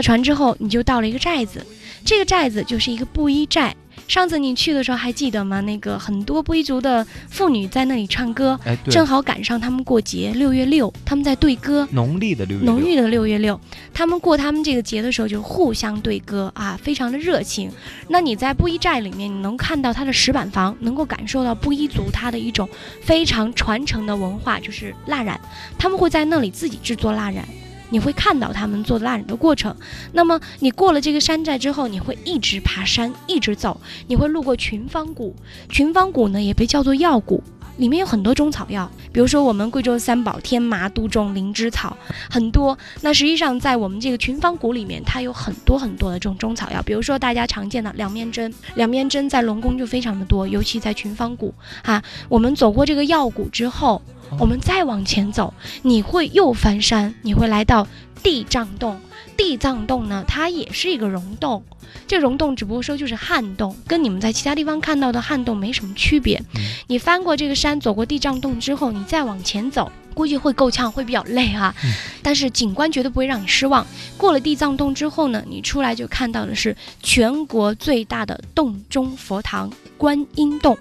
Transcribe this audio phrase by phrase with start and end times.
[0.00, 1.64] 了船之后，你就到了一个寨子，
[2.06, 3.76] 这个寨子就是一个布衣寨。
[4.08, 5.60] 上次你去的时候还记得吗？
[5.60, 11.86] 那个很多布依族的妇女在那里唱歌，哎，正好赶上他们过节，六月六，他们在对歌。
[11.92, 13.60] 农历的六月六，浓郁的六月六，
[13.92, 17.70] 他们过他们这个节的时候就互相对歌啊，非常的热情。
[18.08, 22.68] 那你在布依寨里面，你能看到它的石板房，能够感受到布依族它的一种
[23.02, 25.38] 非常传承的文化，就是蜡染，
[25.78, 27.46] 他们会在那里自己制作蜡染。
[27.90, 29.74] 你会看到他们做蜡染的过程。
[30.12, 35.34] 那么你过了这个山寨之后，你会一直爬山，一直走，你会路过群芳谷。
[35.68, 37.42] 群芳谷呢也被叫做药谷，
[37.76, 41.96] 里面有很多中草药，比如说我们贵州三宝天麻、杜仲、灵芝草，
[42.30, 42.78] 很多。
[43.02, 51.52] 那实际上在我们这个群芳谷里面，它有很多很多的这种中草药，比如说大家常见的两面针，两面针在龙宫就非常的多，尤其在群芳谷
[51.82, 52.02] 啊。
[52.28, 54.00] 我们走过这个药谷之后。
[54.38, 55.52] 我们再往前走，
[55.82, 57.86] 你会又翻山，你会来到
[58.22, 59.00] 地藏洞。
[59.36, 61.64] 地藏洞呢，它也是一个溶洞，
[62.06, 66.42] 这溶洞只不过说就是旱洞，跟你们在其他地方看到的旱洞没什么区别。
[66.88, 71.74] 你翻过这个山，走过地藏洞之后，你再往前走，估计会够呛，会比较累啊。
[72.20, 73.86] 但是景观绝对不会让你失望。
[74.18, 80.76] 过了地藏洞之后呢，你出来就看到的是全国最大的洞中佛堂——观音洞。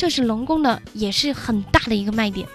[0.00, 2.48] 这是龙宫的，也是很大的一个卖点。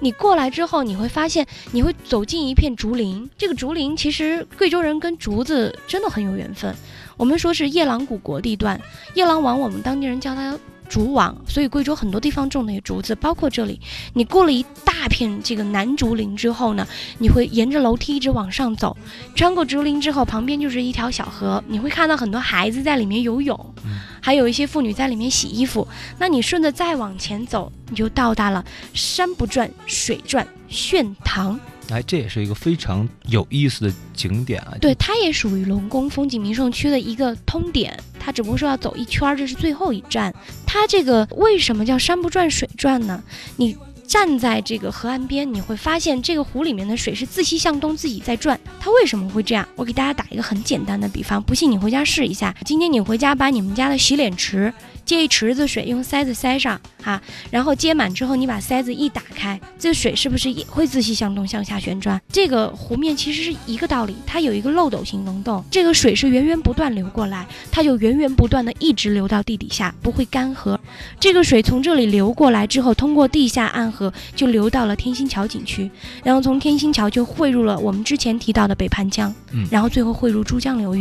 [0.00, 3.26] 你过来之后，你会发现，你会走进一片竹林。
[3.38, 6.76] 这个竹林其实贵州人跟竹子真的很有缘分。
[7.16, 8.78] 我们说是夜郎古国地段，
[9.14, 10.58] 夜郎王，我们当地人叫他。
[10.90, 13.80] 竹网，所以贵州很多地方种那些竹子，包括这里。
[14.12, 16.86] 你过了一大片这个南竹林之后呢，
[17.18, 18.96] 你会沿着楼梯一直往上走，
[19.36, 23.74] 穿过竹林之后，旁边就是一条小河，你会看到很多孩子在里面游泳，
[24.20, 25.86] 还有一些妇女在里面洗衣服。
[26.18, 31.58] 那你顺着再往前走，你就到达了山不转水转炫堂。
[31.90, 34.76] 哎，这也是一个非常有意思的景点啊！
[34.80, 37.98] 对，它也属于龙宫风景名胜区的一个通点。
[38.18, 40.32] 它只不过说要走一圈，这是最后一站。
[40.66, 43.22] 它这个为什么叫山不转水转呢？
[43.56, 43.76] 你
[44.10, 48.58] 站在这个河岸边，你会发现这个湖里面的水是自西向东自己在转。
[48.80, 49.64] 它为什么会这样？
[49.76, 52.52] 我给大家打一个很简单的比方，不信你回家试一下。
[52.64, 54.74] 今天你回家把你们家的洗脸池。
[55.02, 57.20] 接一池子水，用塞子塞上哈，
[57.50, 62.20] 然后接满之后，你把塞子一打开，这水是不是也会自西向东向下旋转？
[62.28, 70.78] 这个湖面其实是一个道理，它有一个漏斗形溶洞，这个水是源源不断流过来，它就源源不断的一直流到地底下，不会干涸。
[71.18, 73.99] 这个水从这里流过来之后，通过地下暗河
[74.34, 75.90] 就流到了天心桥景区，
[76.22, 79.34] 然后从天心桥就汇入了我们之前提到的北盘江，
[79.70, 81.00] 然后最后汇入珠江流域。